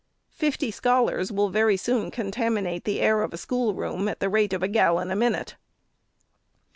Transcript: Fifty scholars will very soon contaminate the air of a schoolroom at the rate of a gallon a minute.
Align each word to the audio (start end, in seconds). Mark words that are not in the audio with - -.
Fifty 0.31 0.71
scholars 0.71 1.31
will 1.31 1.49
very 1.49 1.77
soon 1.77 2.09
contaminate 2.09 2.85
the 2.85 3.01
air 3.01 3.21
of 3.21 3.33
a 3.33 3.37
schoolroom 3.37 4.07
at 4.07 4.19
the 4.19 4.29
rate 4.29 4.51
of 4.51 4.63
a 4.63 4.67
gallon 4.67 5.11
a 5.11 5.15
minute. 5.15 5.57